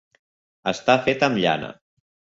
[0.71, 1.71] Està fet amb llana.